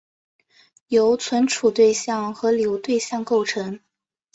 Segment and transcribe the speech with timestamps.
[0.87, 3.79] 由存储对象和流对象构成。